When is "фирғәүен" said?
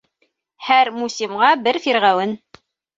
1.87-2.39